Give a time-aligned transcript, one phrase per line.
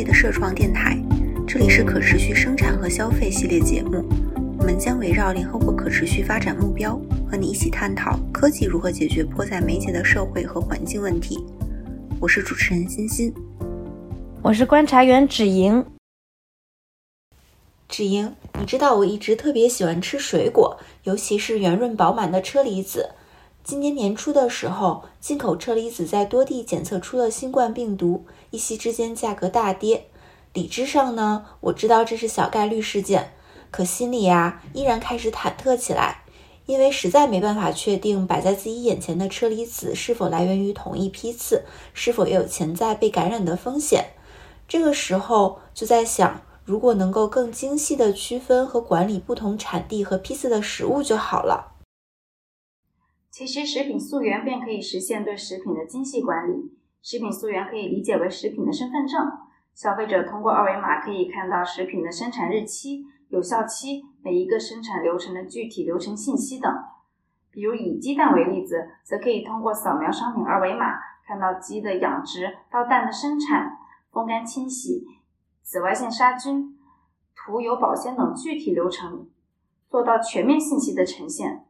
[0.00, 0.96] 界的社创电台，
[1.46, 4.02] 这里是可持续生产和消费系列节目。
[4.58, 6.98] 我们将围绕联合国可持续发展目标，
[7.30, 11.44] 和你一起探讨科技如何解决迫在眉睫的社会和环境问题。
[12.18, 13.30] 我是主持人欣欣，
[14.40, 15.84] 我是观察员芷莹。
[17.86, 23.06] 芷莹，你知道我一直特别喜欢吃水果，尤其是圆润饱满的车厘子。
[23.70, 30.06] 今年年初的时候，进口车厘子在多地检测出了新冠病毒，一夕之间价格大跌。
[30.52, 33.32] 理智上呢，我知道这是小概率事件，
[33.70, 36.24] 可心里呀依然开始忐忑起来，
[36.66, 41.62] 因为实在没办法确定摆在自己眼前的车厘子是否来源于同一批次，
[41.94, 44.06] 是否也有潜在被感染的风险。
[44.66, 51.69] 这个时候就在想，如果能够更精细的区分和管理不同产地和批次的食物就好了。
[53.30, 56.76] 其实，食品溯源便可以实现对食品的精细管理。
[57.00, 59.24] 食品溯源可以理解为食品的身份证，
[59.72, 66.70] 消费者通过二维码可以看到食品的生产日期、有效期、每一个生产流程的具体流程信息等。
[67.52, 73.78] 比如以鸡蛋为例子，则可以通过扫描商品二维码，看到鸡的养殖到蛋的生产、
[74.10, 75.06] 风干清洗、
[75.62, 76.76] 紫外线杀菌、
[77.36, 79.28] 涂油保鲜等具体流程，
[79.88, 81.64] 做到全面信息的呈现。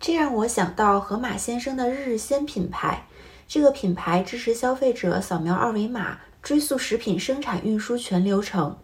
[0.00, 3.06] 这让我想到盒马先生的日日鲜品牌。
[3.48, 8.76] 这个品牌支持消费者扫描二维码，追溯食品生产运输全流程。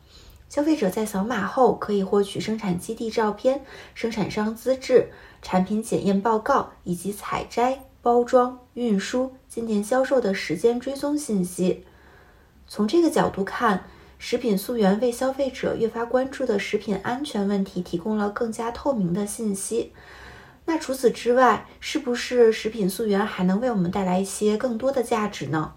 [0.48, 11.84] 消费者在扫码后可以获取生产基地照片、生产商资质、产品检验报告以及采摘、包装、运输、进店销售的时间追踪信息。
[12.66, 13.84] 从这个角度看，
[14.18, 19.92] 食品溯源为消费者越发关注的食品安全问题提供了更加透明的信息。
[20.66, 25.74] 那除此之外，是不是食品溯源还能为我们带来一些更多的价值呢？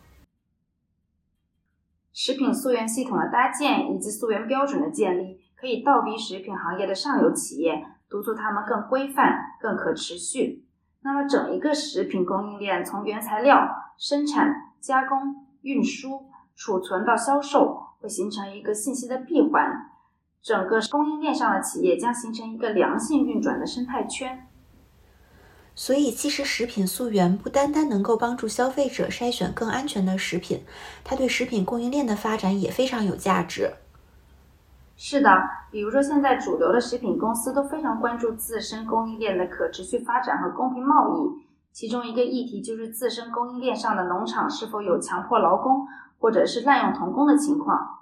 [2.14, 10.66] 食品溯源系统的搭建以及溯源标准的建立，可以倒逼食品行业的上游企业，督促他们更规范、更可持续。
[11.02, 19.92] 那么，整一个食品供应链从原材料生产、加工、运输、储存到销售，会形成一个信息的闭环，
[20.42, 24.47] 整个供应链上的企业将形成一个良性运转的生态圈。
[25.80, 30.64] 所以，其实食品溯源不单单能够帮助消费者筛选更安全的食品，
[31.04, 33.72] 它对食品供应链的发展也非常有价值。
[34.96, 35.30] 是的，
[35.70, 48.00] 比如说现在主流的食品公司都非常关注自身供应链的可持续发展和公平贸易，其中一个议题就是自身供应链上的农场是否有强迫劳工或者是滥用童工的情况。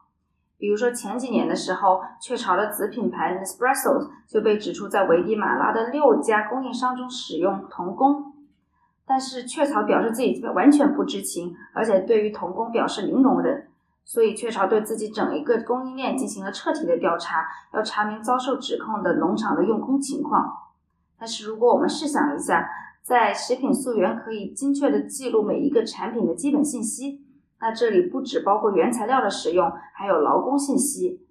[0.58, 8.34] 比如说前几年的时候，雀巢的子品牌 Nespresso 就被指出在危地马拉的六家供应商中使用童工，
[9.06, 13.68] 但是雀巢表示自己完全不知情，而且对于童工表示零容忍，
[14.06, 20.52] 所以雀巢对自己整一个供应链进行了彻底的调查，要查明遭受指控的农场的用工情况。
[21.20, 22.70] 但是如果我们试想一下，
[23.02, 27.25] 在食品溯源可以精确的记录每一个产品的基本信息。
[27.60, 31.22] 那这里不只包括原材料的使用，还有劳工信息。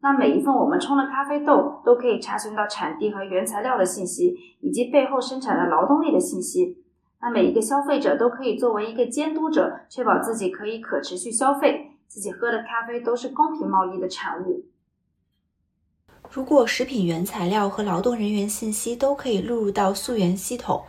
[0.00, 6.84] 那每一份我们冲的咖啡豆都可以查询到产地和原材料的信息，以及背后生产的劳动力的信息。
[7.22, 14.66] 那每一个消费者都可以作为一个监督者，确保自己可以可持续消费，自己喝的咖啡都是公平贸易的产物。
[16.30, 20.82] 如果食品原材料和劳动人员信息都可以录入到溯源系统，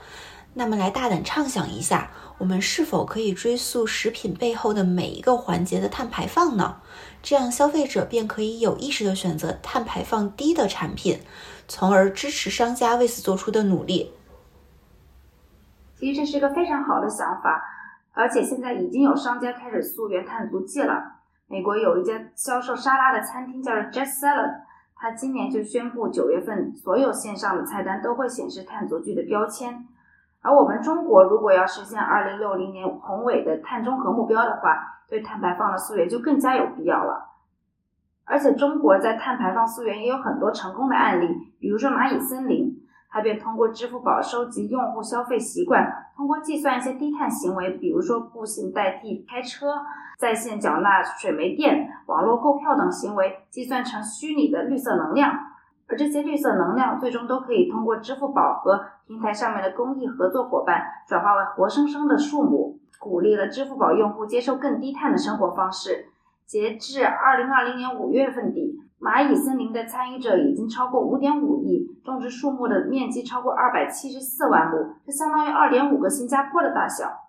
[0.56, 2.10] 那么来大胆畅想一下。
[2.38, 6.82] 我们是否可以追溯食品背后的每一个环节的碳排放呢？
[7.24, 11.22] 这样消费者便可以有意识地选择碳排放低的产品，
[11.66, 14.12] 从而支持商家为此做出的努力。
[15.98, 17.64] 其实这是一个非常好的想法，
[18.12, 21.02] 而且现在已经有商家开始溯源碳足迹了。
[21.48, 24.52] 美国有一家销售沙拉的餐厅叫 Just Salad，
[24.94, 29.88] 它今年就宣布九月份所有线上的菜单都会显示碳足迹的标签。
[30.46, 34.78] 而我们中国如果要实现二零六零年宏伟的碳中和目标的话，
[35.10, 37.32] 对碳排放的溯源就更加有必要了。
[38.26, 41.28] 而且中国在碳排放溯源也有很多成功的案例，
[41.60, 49.74] 比如说蚂蚁森林，它便通过支付宝收集用户消费习惯，通过计算一些低碳行为，比如说步行代替开车、
[50.20, 55.34] 在线缴纳水煤电、网络购票等行为，计算成虚拟的绿色能量。
[55.88, 66.08] 而这些绿色能量最终都可以通过支付宝和平台上面的公益合作伙伴转化为活生生的树木，鼓励了支付宝用户接受更低碳的生活方式。
[66.46, 77.25] 截至二零二零年五月份底，蚂蚁森林的参与者已经超过五点五亿，种植树木的面积超过二百七十四万亩，这相当于二点五个新加坡的大小。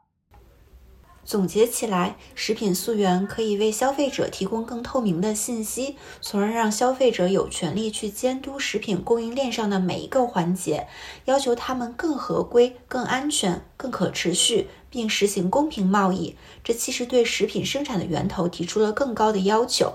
[1.26, 10.86] 总结起来，食品溯源可以为消费者提供更透明的信息，从而让消费者有权利去监督食品供应链上的每一个环节，
[11.24, 16.36] 要求他们更合规、更安全、更可持续，并实行公平贸易。
[16.62, 19.94] 这其实对食品生产的源头提出了更高的要求。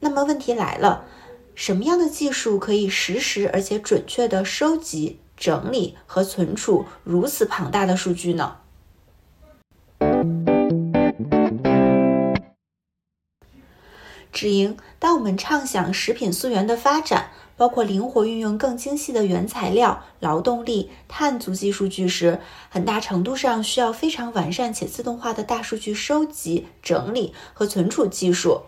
[0.00, 1.04] 那么问题来了，
[1.54, 8.56] 什么样的技术可以实时而且准确地收集、整理和存储如此庞大的数据呢？
[14.34, 14.76] 止盈。
[14.98, 28.62] 当我们畅想食品溯源的发展，包括灵活运用更精细的原材料、劳动力、碳足迹数据时，很大程度上需要非常完善且自动化的大数据收集、整理和存储技术。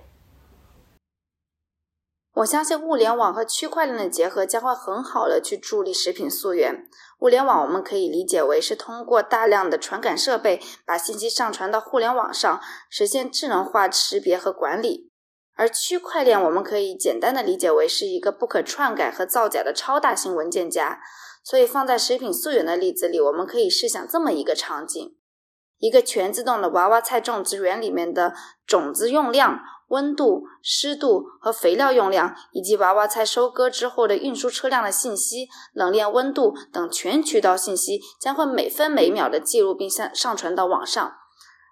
[2.36, 6.86] 我相信物联网和区块链的结合将会很好的去助力食品溯源。
[7.20, 12.60] 物联网我们可以理解为是通过大量的传感设备把信息上传到互联网上，
[12.90, 15.10] 实现智能化识别和管理。
[15.56, 21.00] 而区块链，我们可以简单的理解为是一个不可篡改和造假的超大型文件夹。
[21.42, 25.16] 所以放在食品溯源的例子里，我们可以试想这么一个场景：
[25.78, 28.34] 一个全自动的娃娃菜种植园里面的
[28.66, 29.60] 种子用量、
[29.90, 41.14] 温度、湿度和肥料用量，以及娃娃菜收割之后的运输车辆的信息、冷链温度等全渠道信息，将会每分每秒的记录并上上传到网上。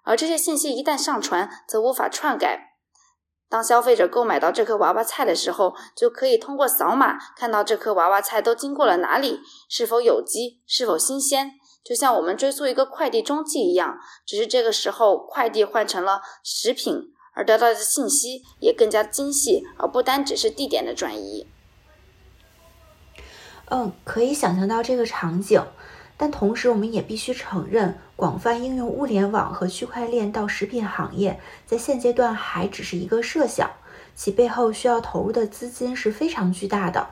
[0.05, 2.74] 而这些信息一旦上传，则无法篡改。
[3.47, 11.51] 当消费者购买到这颗娃娃菜的时候，就可以通过扫码看到这颗娃娃菜都经过了哪里，是否有机，是否新鲜，
[11.83, 13.99] 就像我们追溯一个快递踪迹一样。
[14.25, 21.47] 只是这个时候，快递换成了食品，而得到的信息也更加精细，而不单只是地点的转移。
[23.69, 25.63] 嗯，可以想象到这个场景。
[26.17, 33.69] 但同时，我们也必须承认，广泛应用物联网和区块链到食品行业，在现阶段还只是一个设想，
[34.15, 37.07] 其背后需要投入的资金是非常巨大的。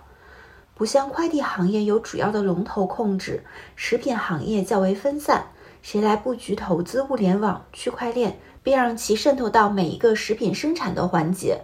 [0.76, 3.44] 不像快递行业有主要的龙头控制，
[3.76, 5.48] 食品行业较为分散，
[5.82, 11.62] 谁来布局投资物联网、区块链，并让其渗透到每一个食品生产的环节，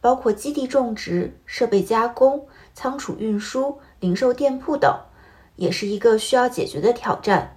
[0.00, 4.98] 包括基地种植、设备加工、仓储运输、零售店铺等。
[5.60, 7.54] 也是一个需要解决的挑战，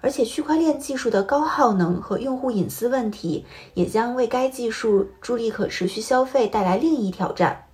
[0.00, 3.44] 而且区块链技术的高耗能和用户隐私问题，
[3.74, 7.66] 也将为该技术助力可持续消费带来另一挑战。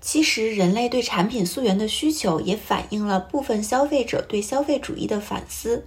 [0.00, 5.84] 其实，人类对产品溯源的需求，也反映了部分消费者对消费主义的反思。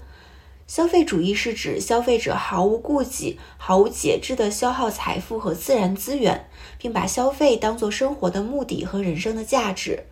[0.68, 10.04] 消费主义是指消费者毫无顾忌、毫无节制地消耗财富和自然资源，并把消费当作生活的目的和人生的价值。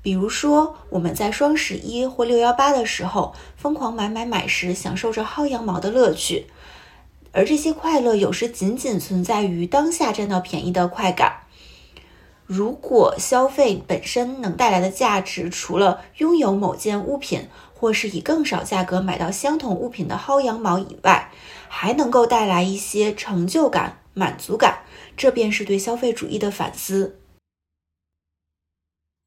[0.00, 6.46] 比如说，我们在双十一或六幺八的时候疯狂买买买时，享受着薅羊毛的乐趣，
[7.32, 11.40] 而这些快乐有时仅仅存在于当下占到便宜的快感。
[12.46, 17.48] 如果消费本身能带来的价值，除了拥有某件物品，
[17.78, 21.30] 或是以更少价格买到相同物品的薅羊毛以外，
[21.68, 24.84] 还能够带来一些成就感、满足感，
[25.16, 27.20] 这便是对消费主义的反思。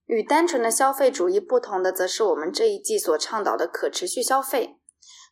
[0.08, 4.78] 与单纯的消费主义不同的，则是我们这一季所倡导的可持续消费。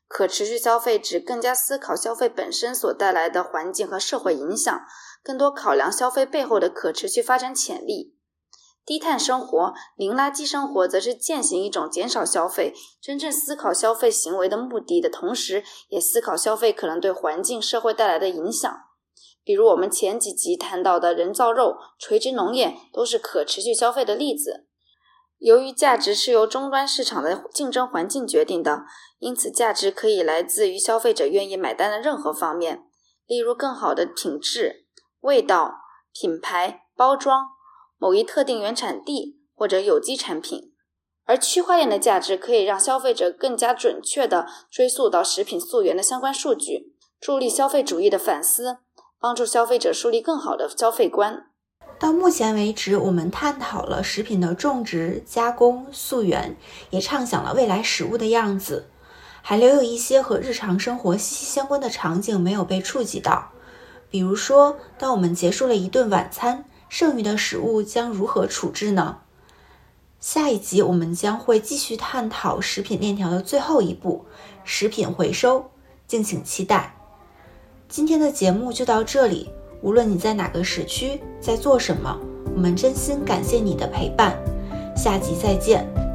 [0.07, 4.81] 可持续消费指更加思考消费本身所带来的环境和社会影响，
[5.21, 8.15] 更多考量消费背后的可持续发展潜力。
[8.85, 18.71] 低碳生活、零垃圾生活，则是践行一种减少消费、真正思考消费行为的目的的同时，也思考消费可能对环境、社会带来的影响。
[19.43, 24.65] 比如我们前几集谈到的人造肉、垂直农业，都是可持续消费的例子。
[25.37, 28.83] 由于价值是由终端市场的竞争环境决定的，
[29.19, 32.83] 因此价值可以来自于消费者愿意买单的任何方面，
[33.25, 34.87] 例如更好的品质、
[35.21, 35.75] 味道、
[36.11, 37.58] 品牌、包装。
[37.99, 40.71] 某一特定原产地或者有机产品，
[41.25, 48.77] 而区块链的价值可以让消费者更加准确地追溯到食品溯源的相关数据，助力消费主义的反思，
[49.19, 51.47] 帮助消费者树立更好的消费观。
[51.99, 56.55] 到目前为止，我们探讨了食品的种植、加工、溯源，
[56.91, 58.89] 也畅想了未来食物的样子，
[59.41, 63.51] 还留有一些和日常生活息息相关的场景没有被触及到，
[64.09, 66.63] 比如说，当我们结束了一顿晚餐。
[66.89, 69.19] 剩余的食物将如何处置呢？
[70.19, 74.25] 下一集我们将会继续探讨食品链条的最后一步——
[74.65, 75.69] 食品回收，
[76.07, 76.95] 敬请期待。
[77.87, 79.49] 今天的节目就到这里，
[79.81, 82.19] 无论你在哪个时区，在做什么，
[82.53, 84.37] 我们真心感谢你的陪伴。
[84.95, 86.08] 下集再见。